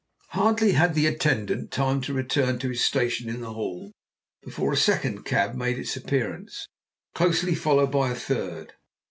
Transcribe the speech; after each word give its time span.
Hardly 0.29 0.71
had 0.71 0.95
the 0.95 1.05
attendant 1.05 1.69
time 1.69 2.01
to 2.01 2.13
return 2.15 2.57
to 2.57 2.69
his 2.69 2.83
station 2.83 3.29
in 3.29 3.41
the 3.41 3.53
hall, 3.53 3.91
before 4.41 4.73
a 4.73 4.75
second 4.75 5.25
cab 5.25 5.53
made 5.53 5.77
its 5.77 5.95
appearance, 5.95 6.67
closely 7.13 7.53
followed 7.53 7.91
by 7.91 8.09
a 8.09 8.15
third. 8.15 8.73